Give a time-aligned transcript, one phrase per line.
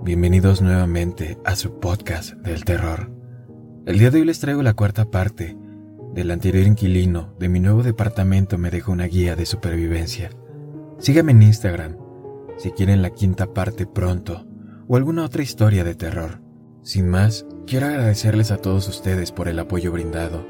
[0.00, 3.10] Bienvenidos nuevamente a su podcast del terror.
[3.84, 5.56] El día de hoy les traigo la cuarta parte
[6.14, 10.30] del anterior inquilino de mi nuevo departamento me dejó una guía de supervivencia.
[10.98, 11.96] Síganme en Instagram
[12.56, 14.46] si quieren la quinta parte pronto
[14.86, 16.40] o alguna otra historia de terror.
[16.82, 20.46] Sin más, quiero agradecerles a todos ustedes por el apoyo brindado.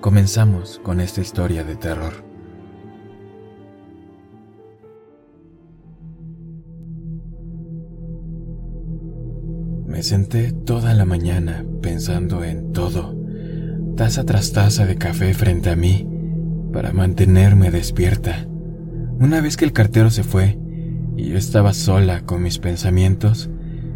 [0.00, 2.31] Comenzamos con esta historia de terror.
[10.02, 13.16] Senté toda la mañana pensando en todo,
[13.96, 16.08] taza tras taza de café frente a mí,
[16.72, 18.48] para mantenerme despierta.
[19.20, 20.58] Una vez que el cartero se fue
[21.16, 23.48] y yo estaba sola con mis pensamientos,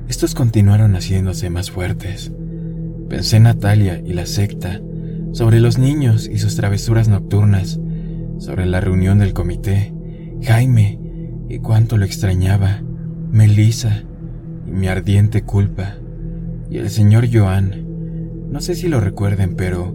[0.07, 2.31] estos continuaron haciéndose más fuertes.
[3.09, 4.81] Pensé en Natalia y la secta,
[5.33, 7.81] sobre los niños y sus travesuras nocturnas,
[8.39, 9.93] sobre la reunión del comité,
[10.41, 11.01] Jaime
[11.49, 12.81] y cuánto lo extrañaba,
[13.33, 14.05] Melissa
[14.67, 15.97] mi ardiente culpa.
[16.70, 17.86] Y el señor Joan,
[18.50, 19.95] no sé si lo recuerden, pero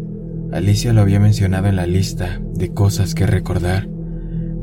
[0.52, 3.88] Alicia lo había mencionado en la lista de cosas que recordar.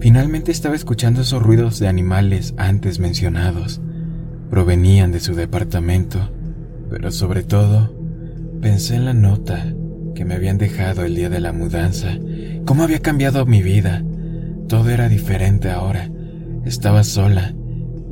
[0.00, 3.80] Finalmente estaba escuchando esos ruidos de animales antes mencionados.
[4.50, 6.30] Provenían de su departamento,
[6.90, 7.94] pero sobre todo
[8.60, 9.74] pensé en la nota
[10.14, 12.18] que me habían dejado el día de la mudanza,
[12.64, 14.04] cómo había cambiado mi vida.
[14.68, 16.10] Todo era diferente ahora.
[16.64, 17.54] Estaba sola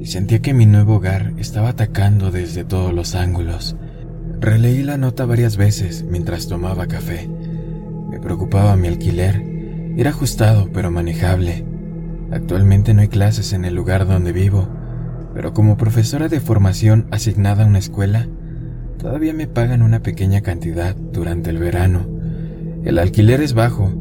[0.05, 3.77] sentía que mi nuevo hogar estaba atacando desde todos los ángulos.
[4.39, 7.29] Releí la nota varias veces mientras tomaba café.
[8.11, 9.43] Me preocupaba mi alquiler.
[9.97, 11.65] Era ajustado pero manejable.
[12.31, 14.69] Actualmente no hay clases en el lugar donde vivo,
[15.33, 18.29] pero como profesora de formación asignada a una escuela,
[18.99, 22.07] todavía me pagan una pequeña cantidad durante el verano.
[22.85, 23.93] El alquiler es bajo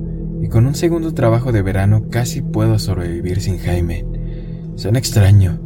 [0.41, 4.05] y con un segundo trabajo de verano casi puedo sobrevivir sin Jaime.
[4.75, 5.64] Suena extraño,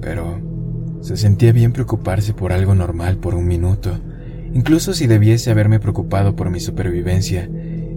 [0.00, 0.40] pero
[1.00, 3.98] se sentía bien preocuparse por algo normal por un minuto,
[4.52, 7.48] incluso si debiese haberme preocupado por mi supervivencia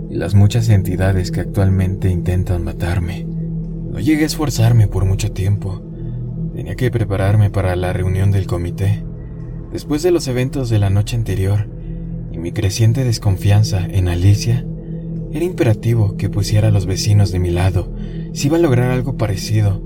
[0.10, 3.26] y las muchas entidades que actualmente intentan matarme.
[3.26, 5.82] No llegué a esforzarme por mucho tiempo.
[6.54, 9.04] Tenía que prepararme para la reunión del comité.
[9.72, 11.68] Después de los eventos de la noche anterior
[12.32, 14.66] y mi creciente desconfianza en Alicia,
[15.32, 17.94] era imperativo que pusiera a los vecinos de mi lado
[18.34, 19.82] si iba a lograr algo parecido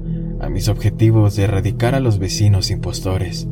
[0.46, 3.48] a mis objetivos de erradicar a los vecinos impostores.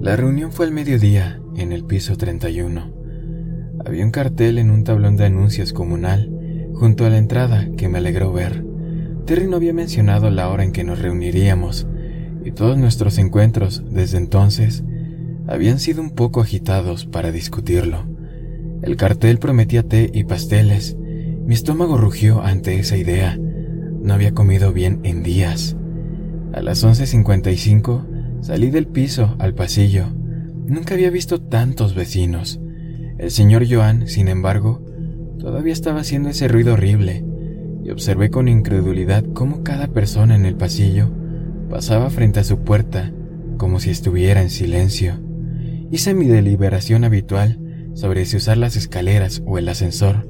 [0.00, 2.92] La reunión fue al mediodía, en el piso 31.
[3.86, 6.32] Había un cartel en un tablón de anuncios comunal,
[6.74, 8.64] junto a la entrada, que me alegró ver.
[9.26, 11.86] Terry no había mencionado la hora en que nos reuniríamos,
[12.44, 14.82] y todos nuestros encuentros desde entonces
[15.46, 18.08] habían sido un poco agitados para discutirlo.
[18.82, 20.96] El cartel prometía té y pasteles.
[20.96, 23.38] Mi estómago rugió ante esa idea.
[23.38, 25.76] No había comido bien en días.
[26.54, 30.06] A las 11.55 salí del piso al pasillo.
[30.66, 32.60] Nunca había visto tantos vecinos.
[33.18, 34.80] El señor Joan, sin embargo,
[35.40, 37.24] todavía estaba haciendo ese ruido horrible,
[37.82, 41.10] y observé con incredulidad cómo cada persona en el pasillo
[41.68, 43.12] pasaba frente a su puerta
[43.56, 45.14] como si estuviera en silencio.
[45.90, 47.58] Hice mi deliberación habitual
[47.94, 50.28] sobre si usar las escaleras o el ascensor,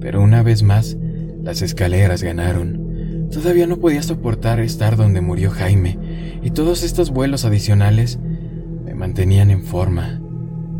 [0.00, 0.96] pero una vez más
[1.42, 2.87] las escaleras ganaron.
[3.30, 5.98] Todavía no podía soportar estar donde murió Jaime,
[6.42, 8.18] y todos estos vuelos adicionales
[8.84, 10.20] me mantenían en forma.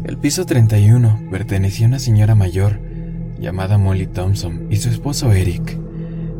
[0.04, 2.80] El piso 31 pertenecía a una señora mayor
[3.38, 5.78] llamada Molly Thompson y su esposo Eric.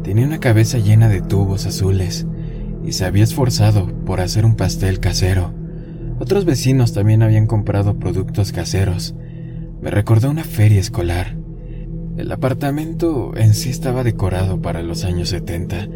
[0.03, 2.27] Tenía una cabeza llena de tubos azules
[2.85, 5.53] y se había esforzado por hacer un pastel casero.
[6.19, 9.15] Otros vecinos también habían comprado productos caseros.
[9.81, 11.38] Me recordó una feria escolar.
[12.19, 15.89] El apartamento en sí estaba decorado para los años 70,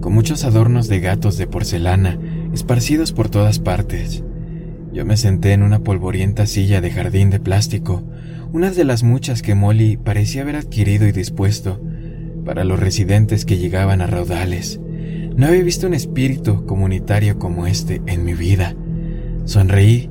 [0.00, 2.16] con muchos adornos de gatos de porcelana
[2.52, 4.22] esparcidos por todas partes.
[4.92, 8.04] Yo me senté en una polvorienta silla de jardín de plástico,
[8.52, 11.80] una de las muchas que Molly parecía haber adquirido y dispuesto
[12.44, 14.78] para los residentes que llegaban a raudales.
[15.36, 18.76] No había visto un espíritu comunitario como este en mi vida.
[19.44, 20.08] Sonreí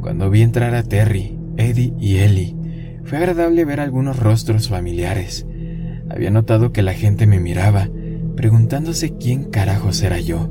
[0.00, 2.63] cuando vi entrar a Terry, Eddie y Ellie
[3.04, 5.46] fue agradable ver algunos rostros familiares.
[6.10, 7.88] Había notado que la gente me miraba,
[8.36, 10.50] preguntándose quién carajos era yo.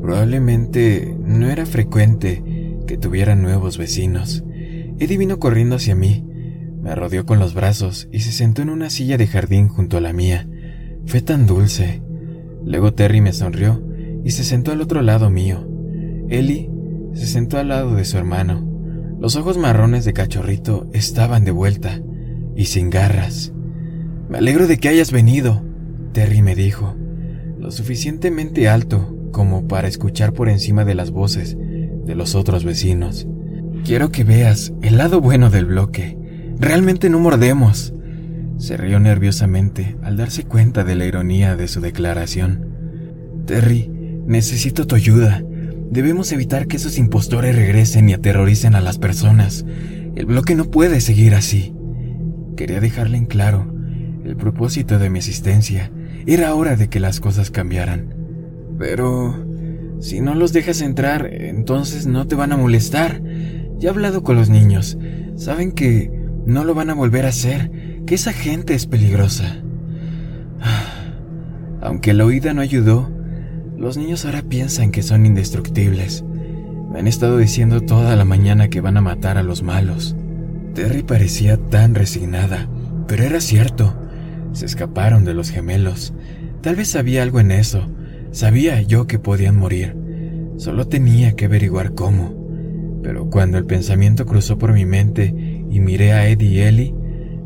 [0.00, 2.42] Probablemente no era frecuente
[2.86, 4.44] que tuviera nuevos vecinos,
[5.00, 6.24] Eddie vino corriendo hacia mí,
[6.82, 10.00] me rodeó con los brazos y se sentó en una silla de jardín junto a
[10.00, 10.48] la mía.
[11.06, 12.02] Fue tan dulce.
[12.64, 13.80] Luego Terry me sonrió
[14.24, 15.68] y se sentó al otro lado mío.
[16.28, 16.68] Ellie
[17.14, 18.67] se sentó al lado de su hermano.
[19.20, 22.00] Los ojos marrones de cachorrito estaban de vuelta
[22.54, 23.52] y sin garras.
[24.28, 25.64] Me alegro de que hayas venido,
[26.12, 26.94] Terry me dijo,
[27.58, 33.26] lo suficientemente alto como para escuchar por encima de las voces de los otros vecinos.
[33.84, 36.16] Quiero que veas el lado bueno del bloque.
[36.58, 37.92] Realmente no mordemos.
[38.56, 42.66] Se rió nerviosamente al darse cuenta de la ironía de su declaración.
[43.46, 43.90] Terry,
[44.26, 45.42] necesito tu ayuda.
[45.90, 49.64] Debemos evitar que esos impostores regresen y aterroricen a las personas.
[50.14, 51.74] El bloque no puede seguir así.
[52.56, 53.72] Quería dejarle en claro
[54.24, 55.90] el propósito de mi asistencia.
[56.26, 58.14] Era hora de que las cosas cambiaran.
[58.78, 59.46] Pero...
[60.00, 63.20] Si no los dejas entrar, entonces no te van a molestar.
[63.78, 64.96] Ya he hablado con los niños.
[65.34, 66.10] Saben que
[66.46, 67.70] no lo van a volver a hacer,
[68.06, 69.62] que esa gente es peligrosa.
[71.80, 73.10] Aunque la oída no ayudó,
[73.78, 76.24] los niños ahora piensan que son indestructibles.
[76.90, 80.16] Me han estado diciendo toda la mañana que van a matar a los malos.
[80.74, 82.68] Terry parecía tan resignada,
[83.06, 83.94] pero era cierto.
[84.52, 86.12] Se escaparon de los gemelos.
[86.60, 87.88] Tal vez había algo en eso.
[88.32, 89.96] Sabía yo que podían morir.
[90.56, 92.34] Solo tenía que averiguar cómo.
[93.04, 95.32] Pero cuando el pensamiento cruzó por mi mente
[95.70, 96.94] y miré a Eddie y Ellie,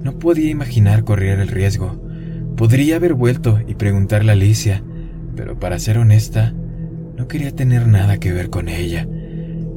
[0.00, 2.02] no podía imaginar correr el riesgo.
[2.56, 4.82] Podría haber vuelto y preguntarle a Alicia,
[5.36, 6.52] pero para ser honesta,
[7.16, 9.06] no quería tener nada que ver con ella.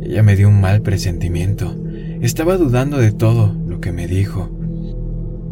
[0.02, 1.76] Ella me dio un mal presentimiento.
[2.22, 4.50] Estaba dudando de todo lo que me dijo.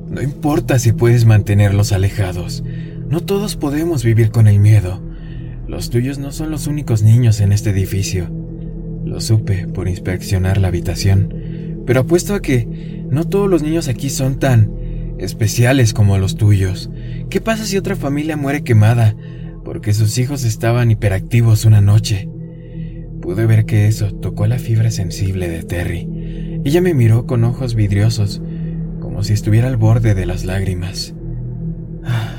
[0.10, 2.64] No importa si puedes mantenerlos alejados.
[3.10, 5.02] No todos podemos vivir con el miedo.
[5.68, 8.30] Los tuyos no son los únicos niños en este edificio.
[9.06, 14.10] Lo supe por inspeccionar la habitación, pero apuesto a que no todos los niños aquí
[14.10, 14.72] son tan
[15.18, 16.90] especiales como los tuyos.
[17.30, 19.16] ¿Qué pasa si otra familia muere quemada
[19.64, 22.30] porque sus hijos estaban hiperactivos una noche.
[23.22, 26.62] Pude ver que eso tocó la fibra sensible de Terry.
[26.66, 28.42] Ella me miró con ojos vidriosos,
[29.00, 31.16] como si estuviera al borde de las lágrimas.
[32.04, 32.36] Ah,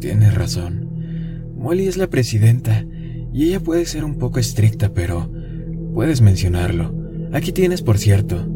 [0.00, 0.90] tienes razón.
[1.56, 2.84] Molly es la presidenta
[3.32, 5.30] y ella puede ser un poco estricta, pero
[5.94, 6.94] puedes mencionarlo.
[7.32, 8.48] Aquí tienes, por cierto.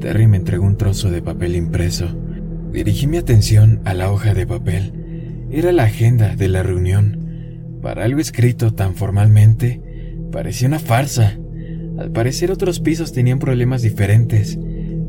[0.00, 2.08] Terry me entregó un trozo de papel impreso.
[2.72, 4.92] Dirigí mi atención a la hoja de papel.
[5.50, 7.21] Era la agenda de la reunión.
[7.82, 9.82] Para algo escrito tan formalmente,
[10.30, 11.36] parecía una farsa.
[11.98, 14.56] Al parecer otros pisos tenían problemas diferentes,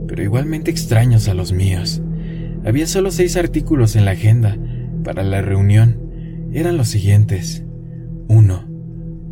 [0.08, 2.02] pero igualmente extraños a los míos.
[2.66, 4.58] Había solo seis artículos en la agenda
[5.04, 6.50] para la reunión.
[6.52, 7.64] Eran los siguientes.
[8.28, 8.66] 1.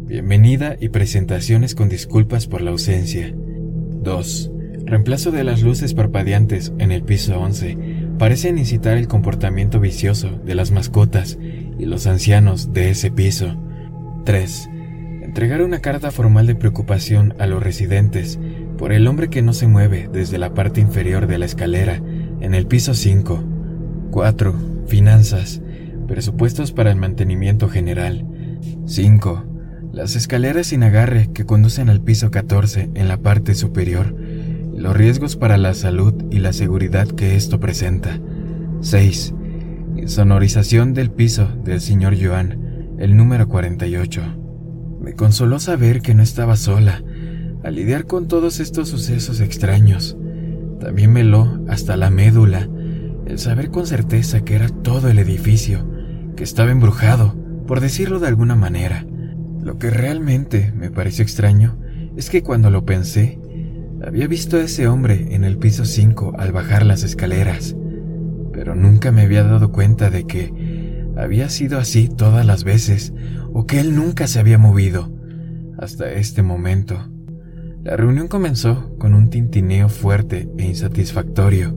[0.06, 3.34] Bienvenida y presentaciones con disculpas por la ausencia.
[3.34, 4.52] 2.
[4.86, 7.78] Reemplazo de las luces parpadeantes en el piso 11
[8.20, 11.40] parecen incitar el comportamiento vicioso de las mascotas
[11.81, 13.57] y los ancianos de ese piso.
[14.24, 14.69] 3.
[15.24, 18.39] Entregar una carta formal de preocupación a los residentes
[18.78, 22.00] por el hombre que no se mueve desde la parte inferior de la escalera
[22.39, 23.44] en el piso 5.
[24.12, 24.56] 4.
[24.86, 25.62] Finanzas.
[26.07, 28.27] Presupuestos para el mantenimiento general.
[28.86, 29.45] 5.
[29.92, 34.16] Las escaleras sin agarre que conducen al piso 14 en la parte superior.
[34.75, 38.19] Los riesgos para la salud y la seguridad que esto presenta.
[38.82, 39.34] 6.
[40.08, 44.22] Sonorización del piso del señor Joan, el número 48.
[45.00, 47.03] Me consoló saber que no estaba sola
[47.63, 50.17] al lidiar con todos estos sucesos extraños.
[50.79, 52.67] También me lo hasta la médula
[53.27, 55.88] el saber con certeza que era todo el edificio,
[56.36, 57.36] que estaba embrujado,
[57.67, 59.05] por decirlo de alguna manera.
[59.62, 61.77] Lo que realmente me pareció extraño
[62.17, 63.39] es que cuando lo pensé,
[64.03, 67.75] había visto a ese hombre en el piso 5 al bajar las escaleras
[68.62, 70.53] pero nunca me había dado cuenta de que
[71.18, 73.12] había sido así todas las veces
[73.53, 75.12] o que él nunca se había movido
[75.80, 77.10] hasta este momento.
[77.84, 81.75] La reunión comenzó con un tintineo fuerte e insatisfactorio.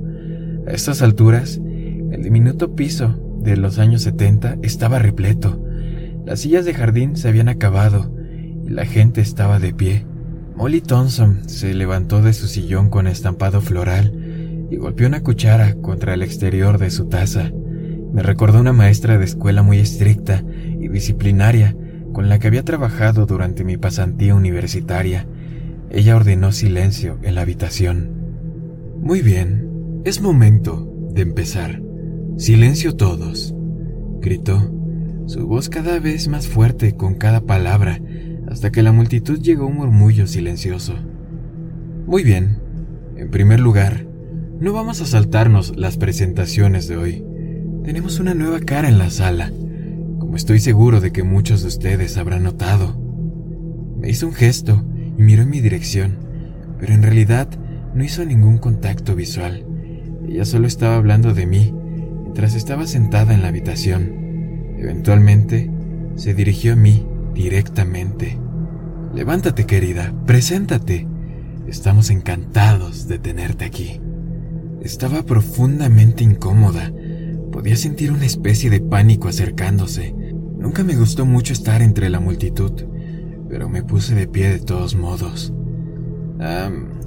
[0.67, 5.65] A estas alturas, el diminuto piso de los años 70 estaba repleto.
[6.27, 8.15] Las sillas de jardín se habían acabado
[8.63, 10.05] y la gente estaba de pie.
[10.55, 14.24] Molly Thompson se levantó de su sillón con estampado floral
[14.75, 17.53] y golpeó una cuchara contra el exterior de su taza.
[18.13, 20.43] Me recordó una maestra de escuela muy estricta
[20.81, 21.77] y disciplinaria
[22.13, 25.29] con la que había trabajado durante mi pasantía universitaria.
[25.91, 28.11] Ella ordenó silencio en la habitación.
[29.01, 31.81] Muy bien, es momento de empezar.
[32.37, 33.55] Silencio todos,
[34.21, 34.73] gritó,
[35.27, 38.01] su voz cada vez más fuerte con cada palabra,
[38.49, 40.95] hasta que la multitud llegó a un murmullo silencioso.
[42.07, 42.59] Muy bien,
[43.17, 44.05] En primer lugar,
[44.61, 47.25] no vamos a saltarnos las presentaciones de hoy.
[47.85, 49.53] Tenemos una nueva cara en la sala,
[50.19, 52.97] como estoy seguro de que muchos de ustedes habrán notado.
[53.99, 54.85] Me hizo un gesto
[55.19, 56.19] y miró en mi dirección,
[56.79, 57.49] pero en realidad
[57.95, 59.67] no hizo ningún contacto visual.
[60.29, 61.75] Ella solo estaba hablando de mí
[62.23, 64.77] mientras estaba sentada en la habitación.
[64.79, 65.71] Eventualmente,
[66.17, 68.39] se dirigió a mí directamente.
[69.15, 71.07] Levántate, querida, preséntate.
[71.67, 74.01] Estamos encantados de tenerte aquí.
[74.85, 76.93] Estaba profundamente incómoda.
[77.51, 80.15] Podía sentir una especie de pánico acercándose.
[80.59, 82.73] Nunca me gustó mucho estar entre la multitud,
[83.49, 85.55] pero me puse de pie de todos modos.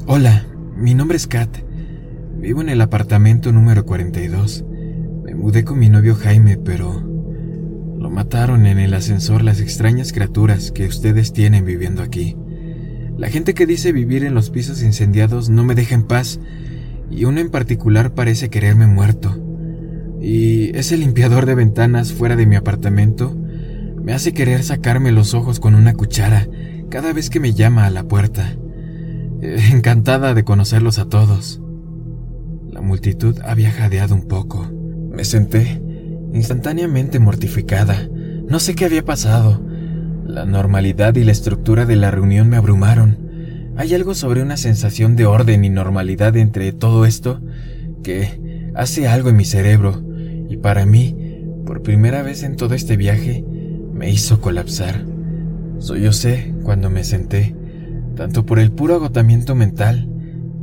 [0.07, 1.55] hola, mi nombre es Kat.
[2.39, 4.65] Vivo en el apartamento número 42.
[5.23, 10.71] Me mudé con mi novio Jaime, pero lo mataron en el ascensor las extrañas criaturas
[10.71, 12.35] que ustedes tienen viviendo aquí.
[13.17, 16.39] La gente que dice vivir en los pisos incendiados no me deja en paz,
[17.09, 19.37] y uno en particular parece quererme muerto.
[20.21, 23.35] Y ese limpiador de ventanas fuera de mi apartamento
[24.03, 26.47] me hace querer sacarme los ojos con una cuchara
[26.89, 28.55] cada vez que me llama a la puerta.
[29.41, 31.61] Eh, encantada de conocerlos a todos.
[32.69, 34.71] La multitud había jadeado un poco.
[35.11, 35.81] Me senté,
[36.33, 38.07] instantáneamente mortificada.
[38.47, 39.61] No sé qué había pasado.
[40.25, 43.26] La normalidad y la estructura de la reunión me abrumaron.
[43.77, 47.39] Hay algo sobre una sensación de orden y normalidad entre todo esto
[48.03, 50.03] que hace algo en mi cerebro
[50.49, 51.15] y para mí,
[51.63, 53.45] por primera vez en todo este viaje,
[53.93, 55.05] me hizo colapsar.
[56.11, 57.55] sé cuando me senté,
[58.15, 60.09] tanto por el puro agotamiento mental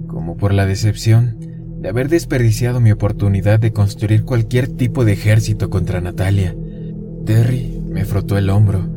[0.09, 1.39] como por la decepción
[1.81, 6.57] de haber desperdiciado mi oportunidad de construir cualquier tipo de ejército contra Natalia.
[7.25, 8.89] Terry me frotó el hombro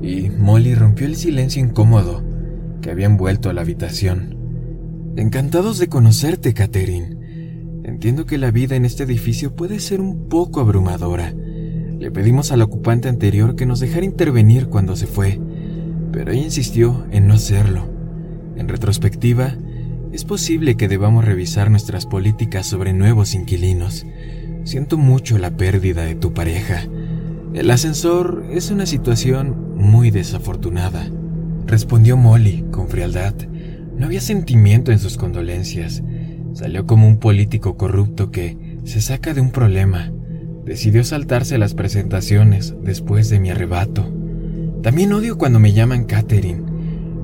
[0.00, 2.33] y Molly rompió el silencio incómodo
[2.84, 4.36] que había envuelto a la habitación.
[5.16, 7.16] Encantados de conocerte, Catherine.
[7.82, 11.32] Entiendo que la vida en este edificio puede ser un poco abrumadora.
[11.32, 15.40] Le pedimos al ocupante anterior que nos dejara intervenir cuando se fue,
[16.12, 17.90] pero ella insistió en no hacerlo.
[18.54, 19.56] En retrospectiva,
[20.12, 24.04] es posible que debamos revisar nuestras políticas sobre nuevos inquilinos.
[24.64, 26.82] Siento mucho la pérdida de tu pareja.
[27.54, 31.08] El ascensor es una situación muy desafortunada,
[31.66, 33.34] respondió Molly con frialdad.
[33.96, 36.02] No había sentimiento en sus condolencias.
[36.52, 40.12] Salió como un político corrupto que se saca de un problema.
[40.64, 44.12] Decidió saltarse las presentaciones después de mi arrebato.
[44.82, 46.62] También odio cuando me llaman Catherine.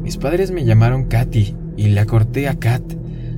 [0.02, 2.82] Mis padres me llamaron Katy y la corté a Kat.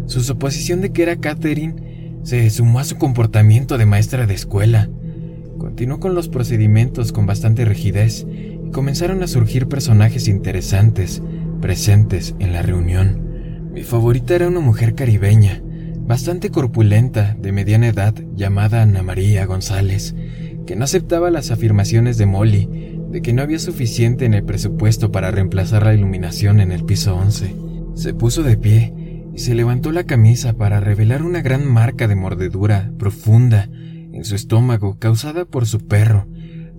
[0.06, 4.88] Su suposición de que era Catherine se sumó a su comportamiento de maestra de escuela.
[5.58, 8.26] Continuó con los procedimientos con bastante rigidez
[8.72, 11.22] comenzaron a surgir personajes interesantes
[11.60, 13.70] presentes en la reunión.
[13.72, 15.62] Mi favorita era una mujer caribeña,
[16.00, 20.14] bastante corpulenta, de mediana edad, llamada Ana María González,
[20.66, 25.12] que no aceptaba las afirmaciones de Molly de que no había suficiente en el presupuesto
[25.12, 27.54] para reemplazar la iluminación en el piso 11.
[27.94, 28.94] Se puso de pie
[29.34, 33.68] y se levantó la camisa para revelar una gran marca de mordedura profunda
[34.12, 36.26] en su estómago causada por su perro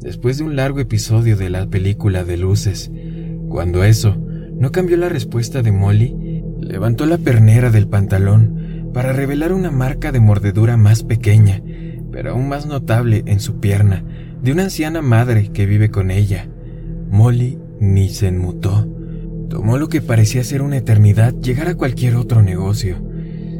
[0.02, 2.92] después de un largo episodio de la película de luces.
[3.50, 4.18] Cuando eso
[4.56, 10.12] no cambió la respuesta de Molly, levantó la pernera del pantalón para revelar una marca
[10.12, 11.62] de mordedura más pequeña,
[12.12, 14.04] pero aún más notable en su pierna,
[14.42, 16.48] de una anciana madre que vive con ella.
[17.10, 18.88] Molly ni se enmutó.
[19.50, 22.98] Tomó lo que parecía ser una eternidad llegar a cualquier otro negocio.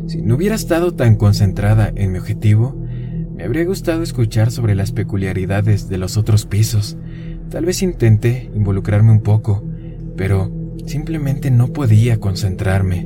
[0.08, 2.83] Si no hubiera estado tan concentrada en mi objetivo,
[3.44, 6.96] me habría gustado escuchar sobre las peculiaridades de los otros pisos.
[7.50, 9.62] Tal vez intenté involucrarme un poco,
[10.16, 10.50] pero
[10.86, 13.06] simplemente no podía concentrarme.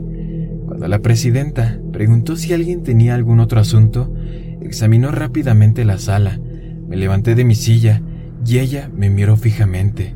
[0.67, 4.13] Cuando la presidenta preguntó si alguien tenía algún otro asunto,
[4.61, 6.39] examinó rápidamente la sala,
[6.87, 8.03] me levanté de mi silla
[8.45, 10.13] y ella me miró fijamente.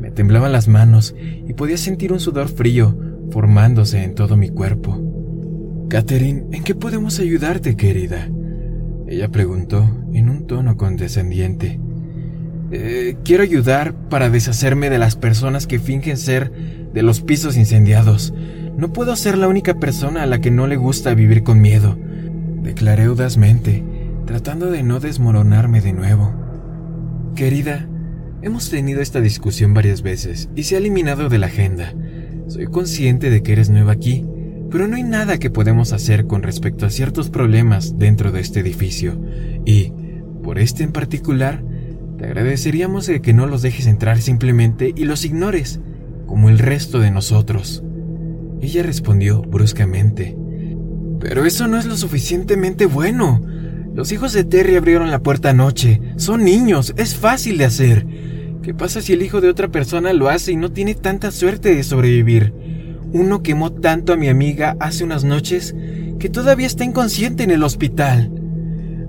[0.00, 2.96] Me temblaban las manos y podía sentir un sudor frío
[3.32, 5.86] formándose en todo mi cuerpo.
[5.88, 8.28] Catherine, ¿en qué podemos ayudarte, querida?
[9.06, 11.78] Ella preguntó en un tono condescendiente.
[12.72, 16.50] Eh, quiero ayudar para deshacerme de las personas que fingen ser
[16.92, 18.34] de los pisos incendiados.
[18.76, 21.96] No puedo ser la única persona a la que no le gusta vivir con miedo,
[22.62, 23.84] declaré audazmente,
[24.26, 26.34] tratando de no desmoronarme de nuevo.
[27.36, 27.86] Querida,
[28.46, 31.94] Hemos tenido esta discusión varias veces y se ha eliminado de la agenda.
[32.46, 34.24] Soy consciente de que eres nueva aquí,
[34.70, 38.60] pero no hay nada que podemos hacer con respecto a ciertos problemas dentro de este
[38.60, 39.20] edificio.
[39.64, 39.92] Y,
[40.42, 41.62] por este en particular,
[42.18, 45.80] te agradeceríamos de que no los dejes entrar simplemente y los ignores,
[46.26, 47.82] como el resto de nosotros.
[48.60, 50.36] Ella respondió bruscamente.
[51.20, 53.42] Pero eso no es lo suficientemente bueno.
[53.94, 56.00] Los hijos de Terry abrieron la puerta anoche.
[56.16, 58.06] Son niños, es fácil de hacer.
[58.62, 61.74] ¿Qué pasa si el hijo de otra persona lo hace y no tiene tanta suerte
[61.74, 62.52] de sobrevivir?
[63.12, 65.74] Uno quemó tanto a mi amiga hace unas noches
[66.18, 68.32] que todavía está inconsciente en el hospital.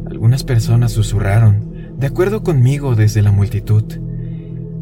[0.05, 3.83] Algunas personas susurraron, de acuerdo conmigo desde la multitud.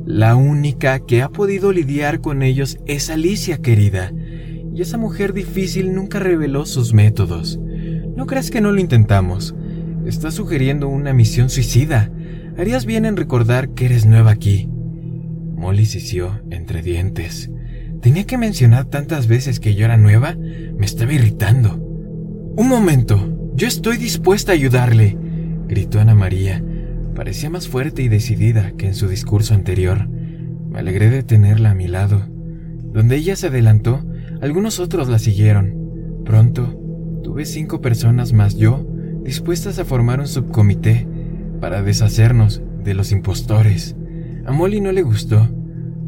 [0.05, 4.11] La única que ha podido lidiar con ellos es Alicia, querida,
[4.73, 7.59] y esa mujer difícil nunca reveló sus métodos.
[8.15, 9.55] No creas que no lo intentamos.
[10.05, 12.11] Estás sugiriendo una misión suicida.
[12.57, 14.69] Harías bien en recordar que eres nueva aquí.
[15.55, 17.49] Molly sisió entre dientes.
[18.05, 20.35] Tenía que mencionar tantas veces que yo era nueva.
[20.35, 21.75] Me estaba irritando.
[21.75, 23.51] Un momento.
[23.55, 25.17] Yo estoy dispuesta a ayudarle,
[25.67, 26.63] gritó Ana María.
[27.15, 30.07] Parecía más fuerte y decidida que en su discurso anterior.
[30.07, 32.21] Me alegré de tenerla a mi lado.
[32.93, 34.05] Donde ella se adelantó,
[34.39, 36.21] algunos otros la siguieron.
[36.25, 36.79] Pronto,
[37.23, 38.87] tuve cinco personas más yo
[39.23, 41.07] dispuestas a formar un subcomité
[41.59, 43.95] para deshacernos de los impostores.
[44.45, 45.49] A Molly no le gustó,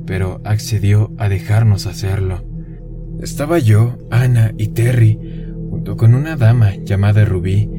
[0.08, 2.44] pero accedió a dejarnos hacerlo.
[3.22, 5.20] Estaba yo, Ana y Terry,
[5.70, 7.70] junto con una dama llamada Rubí,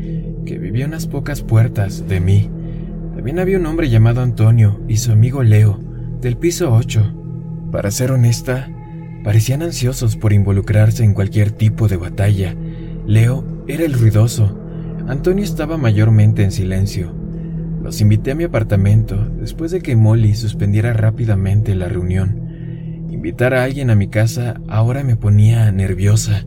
[0.47, 2.51] que vivía unas pocas puertas de mí.
[3.17, 5.81] También había un hombre llamado Antonio y su amigo Leo,
[6.21, 7.15] del piso 8.
[7.73, 8.69] Para ser honesta,
[9.25, 12.55] parecían ansiosos por involucrarse en cualquier tipo de batalla.
[13.07, 14.57] Leo era el ruidoso,
[15.09, 17.18] Antonio estaba mayormente en silencio.
[17.83, 23.07] Los invité a mi apartamento después de que Molly suspendiera rápidamente la reunión.
[23.09, 26.45] Invitar a alguien a mi casa ahora me ponía nerviosa.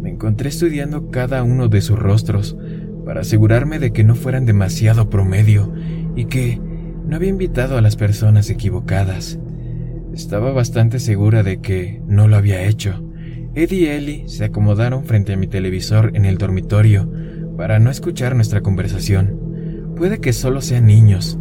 [0.00, 2.56] Me encontré estudiando cada uno de sus rostros
[3.04, 5.72] para asegurarme de que no fueran demasiado promedio
[6.16, 6.60] y que
[7.06, 9.38] no había invitado a las personas equivocadas.
[10.12, 13.02] Estaba bastante segura de que no lo había hecho.
[13.54, 17.10] Eddie y Ellie se acomodaron frente a mi televisor en el dormitorio
[17.56, 19.43] para no escuchar nuestra conversación.
[19.96, 21.38] Puede que solo sean niños,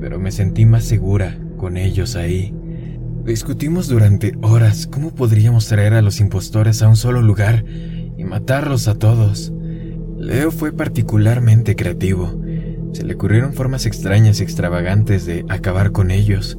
[0.00, 2.52] pero me sentí más segura con ellos ahí.
[3.24, 7.64] Discutimos durante horas cómo podríamos traer a los impostores a un solo lugar
[8.18, 9.52] y matarlos a todos.
[10.18, 12.38] Leo fue particularmente creativo.
[12.92, 16.58] Se le ocurrieron formas extrañas y extravagantes de acabar con ellos,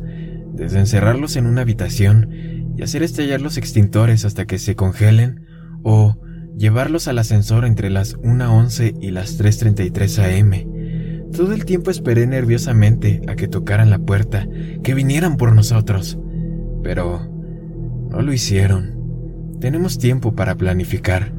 [0.53, 5.45] desde encerrarlos en una habitación y hacer estallar los extintores hasta que se congelen,
[5.83, 6.17] o
[6.57, 10.74] llevarlos al ascensor entre las 1.11 y las 3.33 am.
[11.33, 14.47] Todo el tiempo esperé nerviosamente a que tocaran la puerta,
[14.83, 16.17] que vinieran por nosotros.
[16.83, 17.27] Pero
[18.09, 18.95] no lo hicieron.
[19.59, 21.31] Tenemos tiempo para planificar,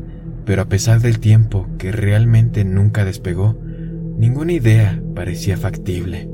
[0.45, 3.59] pero a pesar del tiempo que realmente nunca despegó,
[4.19, 6.29] ninguna idea parecía factible.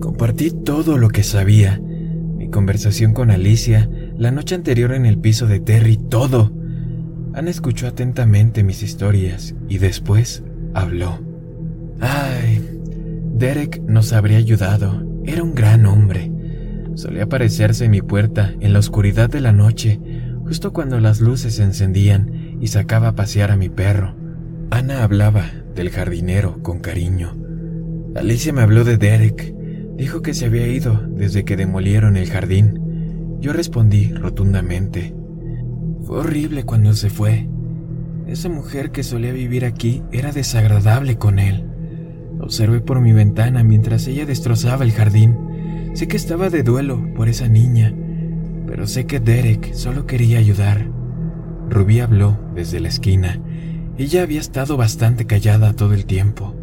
[0.00, 5.46] Compartí todo lo que sabía, mi conversación con Alicia, la noche anterior en el piso
[5.46, 6.52] de Terry, todo
[7.34, 11.18] Ana escuchó atentamente mis historias y después habló.
[11.98, 12.63] Ay,
[13.34, 15.02] Derek nos habría ayudado.
[15.24, 16.30] Era un gran hombre.
[16.94, 20.00] Solía aparecerse en mi puerta en la oscuridad de la noche,
[20.44, 24.14] justo cuando las luces se encendían y sacaba a pasear a mi perro.
[24.70, 27.36] Ana hablaba del jardinero con cariño.
[28.14, 29.52] Alicia me habló de Derek.
[29.96, 33.38] Dijo que se había ido desde que demolieron el jardín.
[33.40, 35.12] Yo respondí rotundamente.
[36.04, 37.48] Fue horrible cuando se fue.
[38.28, 41.73] Esa mujer que solía vivir aquí era desagradable con él.
[42.44, 45.90] Observé por mi ventana mientras ella destrozaba el jardín.
[45.94, 47.94] Sé que estaba de duelo por esa niña,
[48.66, 50.86] pero sé que Derek solo quería ayudar.
[51.68, 53.40] Rubí habló desde la esquina.
[53.96, 56.54] Ella había estado bastante callada todo el tiempo.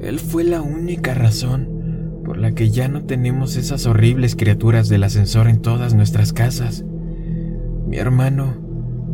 [0.00, 5.04] Él fue la única razón por la que ya no tenemos esas horribles criaturas del
[5.04, 6.84] ascensor en todas nuestras casas.
[7.86, 8.54] Mi hermano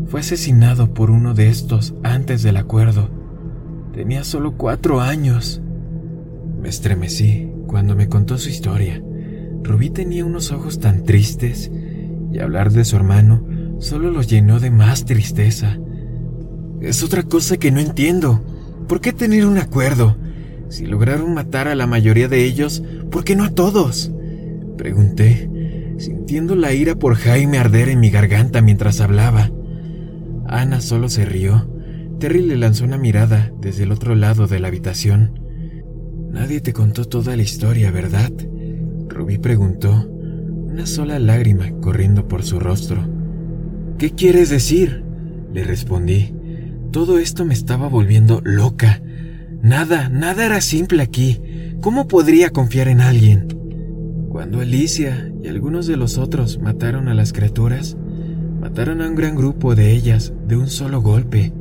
[0.07, 3.09] fue asesinado por uno de estos antes del acuerdo.
[3.93, 5.63] Tenía solo cuatro años.
[6.65, 9.03] Me estremecí cuando me contó su historia.
[9.63, 11.71] Rubí tenía unos ojos tan tristes
[12.33, 13.47] y hablar de su hermano
[13.81, 15.79] solo los llenó de más tristeza.
[16.81, 18.43] Es otra cosa que no entiendo.
[18.89, 20.17] ¿Por qué tener un acuerdo?
[20.71, 24.11] Si lograron matar a la mayoría de ellos, ¿por qué no a todos?
[24.79, 25.51] Pregunté
[25.99, 29.51] sintiendo la ira por Jaime arder en mi garganta mientras hablaba.
[30.47, 31.69] Ana solo se rió.
[32.21, 35.44] Terry le lanzó una mirada desde el otro lado de la habitación.
[36.35, 38.33] Nadie te contó toda la historia, ¿verdad?
[39.09, 43.09] Rubí preguntó, una sola lágrima corriendo por su rostro.
[43.99, 45.05] ¿Qué quieres decir?
[45.53, 46.35] Le respondí.
[46.91, 49.01] Todo esto me estaba volviendo loca.
[49.63, 51.41] Nada, nada era simple aquí.
[51.81, 53.47] ¿Cómo podría confiar en alguien?
[54.29, 57.97] Cuando Alicia y algunos de los otros mataron a las criaturas,
[58.61, 61.53] mataron a un gran grupo de ellas de un solo golpe.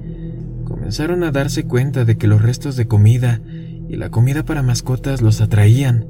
[0.64, 3.40] comenzaron a darse cuenta de que los restos de comida
[3.94, 6.08] y la comida para mascotas los atraían,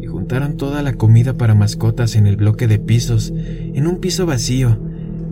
[0.00, 4.24] y juntaron toda la comida para mascotas en el bloque de pisos, en un piso
[4.24, 4.80] vacío,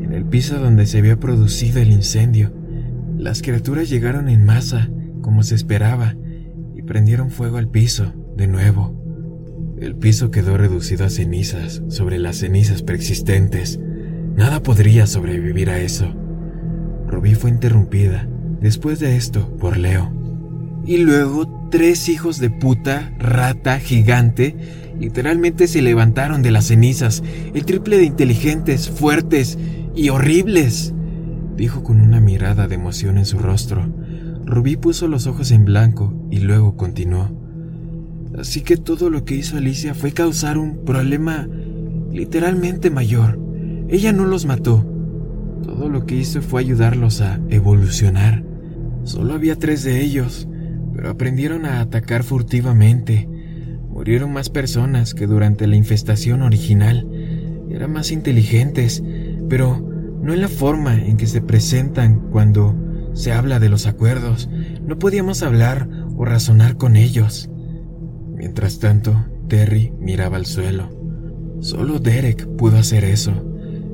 [0.02, 2.52] en el piso donde se había producido el incendio.
[3.16, 4.90] Las criaturas llegaron en masa,
[5.22, 6.14] como se esperaba,
[6.76, 8.94] y prendieron fuego al piso, de nuevo.
[9.80, 13.80] El piso quedó reducido a cenizas sobre las cenizas preexistentes.
[14.36, 16.14] Nada podría sobrevivir a eso.
[17.06, 18.28] Rubí fue interrumpida,
[18.60, 20.27] después de esto, por Leo.
[20.88, 24.56] Y luego tres hijos de puta, rata, gigante,
[24.98, 27.22] literalmente se levantaron de las cenizas,
[27.52, 29.58] el triple de inteligentes, fuertes
[29.94, 30.94] y horribles,
[31.58, 33.86] dijo con una mirada de emoción en su rostro.
[34.46, 37.30] Rubí puso los ojos en blanco y luego continuó.
[38.38, 41.46] Así que todo lo que hizo Alicia fue causar un problema
[42.10, 43.38] literalmente mayor.
[43.90, 44.86] Ella no los mató.
[45.64, 48.42] Todo lo que hizo fue ayudarlos a evolucionar.
[49.04, 50.47] Solo había tres de ellos,
[50.98, 53.28] pero aprendieron a atacar furtivamente.
[53.88, 57.08] Murieron más personas que durante la infestación original.
[57.70, 59.00] Eran más inteligentes,
[59.48, 59.78] pero
[60.20, 62.74] no en la forma en que se presentan cuando
[63.12, 64.50] se habla de los acuerdos.
[64.82, 67.48] No podíamos hablar o razonar con ellos.
[68.34, 70.90] Mientras tanto, Terry miraba al suelo.
[71.60, 73.44] Solo Derek pudo hacer eso.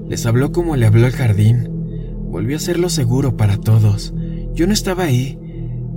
[0.09, 1.69] Les habló como le habló el jardín.
[2.31, 4.15] Volvió a hacerlo seguro para todos.
[4.55, 5.39] Yo no estaba ahí.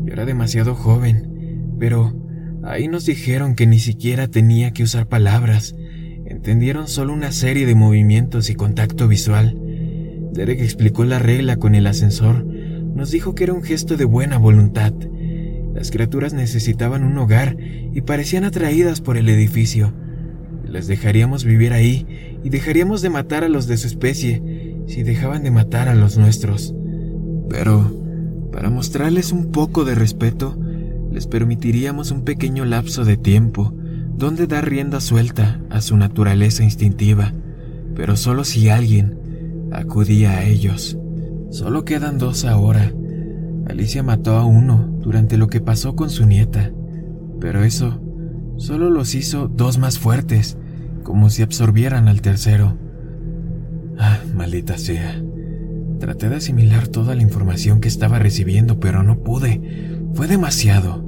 [0.07, 1.75] Yo era demasiado joven.
[1.77, 2.15] Pero
[2.63, 5.75] ahí nos dijeron que ni siquiera tenía que usar palabras.
[6.25, 9.59] Entendieron solo una serie de movimientos y contacto visual.
[10.33, 12.45] Derek explicó la regla con el ascensor.
[12.45, 14.93] Nos dijo que era un gesto de buena voluntad.
[15.73, 19.93] Las criaturas necesitaban un hogar y parecían atraídas por el edificio.
[20.65, 24.41] Las dejaríamos vivir ahí y dejaríamos de matar a los de su especie
[24.87, 26.73] si dejaban de matar a los nuestros.
[27.49, 28.06] Pero,
[28.51, 30.57] para mostrarles un poco de respeto,
[31.11, 33.73] les permitiríamos un pequeño lapso de tiempo
[34.15, 37.33] donde dar rienda suelta a su naturaleza instintiva,
[37.95, 40.97] pero solo si alguien acudía a ellos.
[41.49, 42.91] Solo quedan dos ahora.
[43.67, 46.71] Alicia mató a uno durante lo que pasó con su nieta,
[47.39, 48.01] pero eso
[48.57, 50.57] solo los hizo dos más fuertes,
[51.03, 52.77] como si absorbieran al tercero.
[53.99, 55.21] Ah, maldita sea.
[55.99, 59.61] Traté de asimilar toda la información que estaba recibiendo, pero no pude.
[60.13, 61.03] Fue demasiado.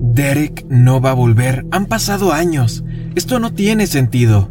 [0.00, 1.66] Derek no va a volver.
[1.70, 2.84] Han pasado años.
[3.14, 4.50] Esto no tiene sentido.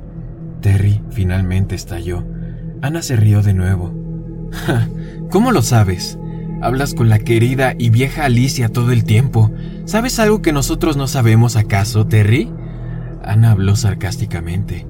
[0.61, 2.25] Terry finalmente estalló.
[2.81, 3.93] Ana se rió de nuevo.
[5.29, 6.17] ¿Cómo lo sabes?
[6.61, 9.51] Hablas con la querida y vieja Alicia todo el tiempo.
[9.85, 12.51] ¿Sabes algo que nosotros no sabemos acaso, Terry?
[13.23, 14.87] Ana habló sarcásticamente,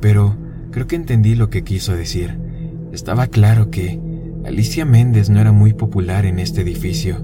[0.00, 0.36] pero
[0.70, 2.38] creo que entendí lo que quiso decir.
[2.94, 3.98] Estaba claro que
[4.46, 7.16] Alicia Méndez no era muy popular en este edificio.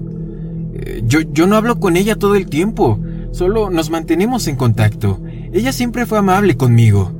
[0.73, 2.99] Eh, yo, yo no hablo con ella todo el tiempo,
[3.31, 5.21] solo nos mantenemos en contacto.
[5.53, 7.13] Ella siempre fue amable conmigo.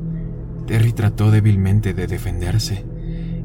[0.68, 2.84] Terry trató débilmente de defenderse.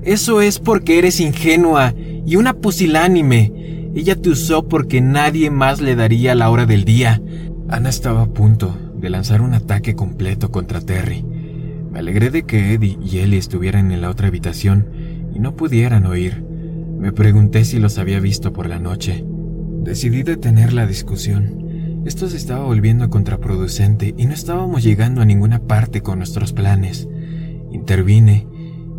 [0.03, 1.95] Eso es porque eres ingenua
[2.27, 3.93] y una pusilánime.
[3.95, 7.23] Ella te usó porque nadie más le daría la hora del día.
[7.69, 11.25] Ana estaba a punto de lanzar un ataque completo contra Terry.
[11.97, 14.87] Me alegré de que Eddie y Ellie estuvieran en la otra habitación
[15.35, 16.45] y no pudieran oír.
[16.99, 19.25] Me pregunté si los había visto por la noche.
[19.83, 22.03] Decidí detener la discusión.
[22.05, 27.09] Esto se estaba volviendo contraproducente y no estábamos llegando a ninguna parte con nuestros planes.
[27.73, 28.47] Intervine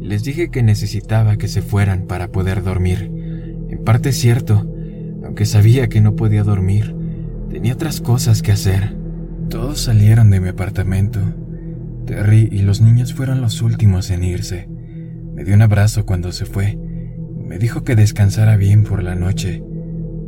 [0.02, 3.12] y les dije que necesitaba que se fueran para poder dormir.
[3.70, 4.68] En parte cierto,
[5.24, 6.96] aunque sabía que no podía dormir,
[7.52, 8.98] tenía otras cosas que hacer.
[9.52, 11.20] Todos salieron de mi apartamento.
[12.08, 14.67] Terry y los niños fueron los últimos en irse.
[15.36, 16.80] Me dio un abrazo cuando se fue.
[17.38, 19.62] Me dijo que descansara bien por la noche,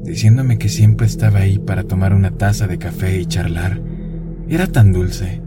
[0.03, 3.81] diciéndome que siempre estaba ahí para tomar una taza de café y charlar.
[4.47, 5.41] Era tan dulce.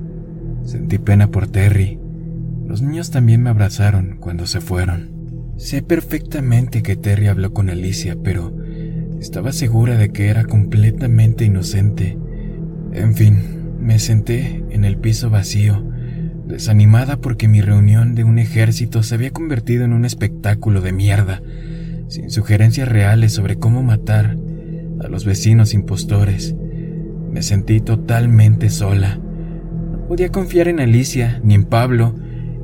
[0.65, 2.01] Sentí pena por Terry.
[2.67, 5.13] Los niños también me abrazaron cuando se fueron.
[5.59, 8.57] Sé perfectamente que Terry habló con Alicia, pero
[9.21, 12.19] estaba segura de que era completamente inocente.
[12.93, 13.39] En fin,
[13.79, 15.92] me senté en el piso vacío,
[16.47, 21.43] desanimada porque mi reunión de un ejército se había convertido en un espectáculo de mierda,
[22.09, 24.37] sin sugerencias reales sobre cómo matar
[25.01, 26.55] a los vecinos impostores.
[27.31, 29.19] Me sentí totalmente sola.
[29.91, 32.15] No podía confiar en Alicia, ni en Pablo,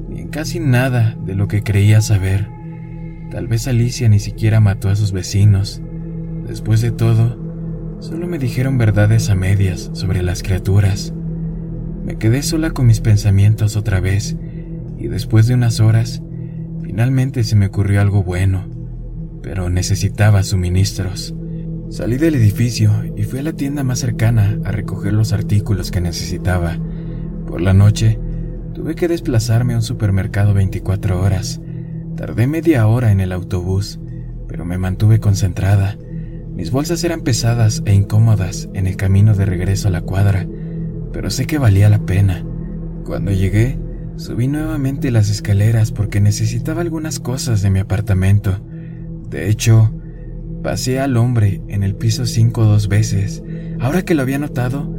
[0.08, 2.48] ni en casi nada de lo que creía saber.
[3.30, 5.82] Tal vez Alicia ni siquiera mató a sus vecinos.
[6.46, 7.38] Después de todo,
[8.00, 11.12] solo me dijeron verdades a medias sobre las criaturas.
[12.08, 14.34] Me quedé sola con mis pensamientos otra vez
[14.96, 16.22] y después de unas horas,
[16.82, 18.66] finalmente se me ocurrió algo bueno,
[19.42, 21.34] pero necesitaba suministros.
[21.90, 26.00] Salí del edificio y fui a la tienda más cercana a recoger los artículos que
[26.00, 26.78] necesitaba.
[27.46, 28.18] Por la noche,
[28.72, 31.60] tuve que desplazarme a un supermercado 24 horas.
[32.16, 34.00] Tardé media hora en el autobús,
[34.48, 35.98] pero me mantuve concentrada.
[36.54, 40.46] Mis bolsas eran pesadas e incómodas en el camino de regreso a la cuadra,
[41.12, 42.44] pero sé que valía la pena.
[43.04, 43.78] Cuando llegué,
[44.16, 48.60] subí nuevamente las escaleras porque necesitaba algunas cosas de mi apartamento.
[49.28, 49.92] De hecho,
[50.62, 53.42] pasé al hombre en el piso 5 dos veces.
[53.80, 54.94] Ahora que lo había notado,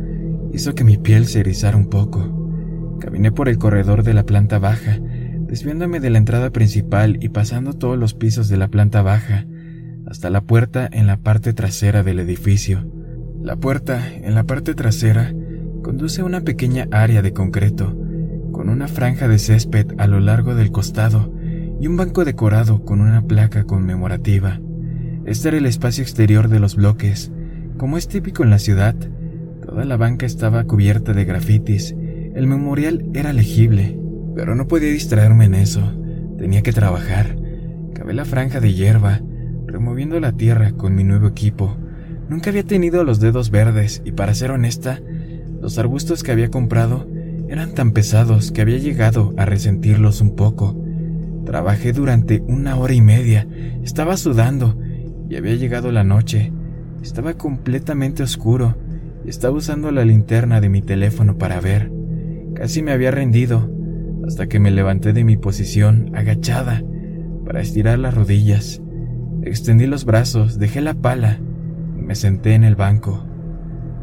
[0.53, 2.97] hizo que mi piel se erizara un poco.
[2.99, 4.99] Caminé por el corredor de la planta baja,
[5.47, 9.45] desviándome de la entrada principal y pasando todos los pisos de la planta baja,
[10.05, 12.87] hasta la puerta en la parte trasera del edificio.
[13.41, 15.33] La puerta, en la parte trasera,
[15.99, 17.93] conduce una pequeña área de concreto,
[18.53, 21.33] con una franja de césped a lo largo del costado
[21.81, 24.61] y un banco decorado con una placa conmemorativa.
[25.25, 27.33] Este era el espacio exterior de los bloques.
[27.75, 28.95] Como es típico en la ciudad,
[29.61, 31.93] toda la banca estaba cubierta de grafitis.
[32.33, 33.99] El memorial era legible,
[34.35, 35.81] pero no podía distraerme en eso.
[36.37, 37.35] Tenía que trabajar.
[37.93, 39.19] Cabé la franja de hierba,
[39.67, 41.75] removiendo la tierra con mi nuevo equipo.
[42.29, 45.01] Nunca había tenido los dedos verdes y para ser honesta,
[45.61, 47.05] los arbustos que había comprado
[47.49, 50.79] eran tan pesados que había llegado a resentirlos un poco.
[51.45, 53.47] Trabajé durante una hora y media,
[53.83, 54.77] estaba sudando
[55.29, 56.53] y había llegado la noche.
[57.01, 58.77] Estaba completamente oscuro
[59.25, 61.91] y estaba usando la linterna de mi teléfono para ver.
[62.53, 63.69] Casi me había rendido
[64.27, 66.83] hasta que me levanté de mi posición agachada
[67.45, 68.81] para estirar las rodillas.
[69.41, 71.39] Extendí los brazos, dejé la pala
[71.97, 73.25] y me senté en el banco.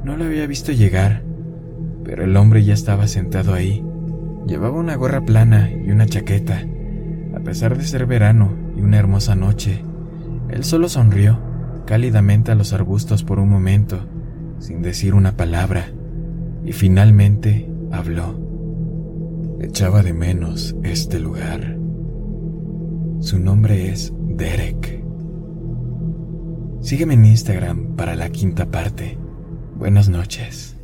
[0.05, 1.26] No lo había visto llegar
[2.07, 3.85] pero el hombre ya estaba sentado ahí.
[4.47, 6.65] Llevaba una gorra plana y una chaqueta.
[7.35, 9.83] A pesar de ser verano y una hermosa noche,
[10.49, 11.41] él solo sonrió
[11.85, 13.99] cálidamente a los arbustos por un momento,
[14.61, 15.91] sin decir una palabra,
[16.65, 18.41] y finalmente habló.
[19.61, 21.77] Echaba de menos este lugar.
[23.19, 25.03] Su nombre es Derek.
[26.83, 29.19] Sígueme en Instagram para la quinta parte.
[29.77, 30.76] Buenas noches.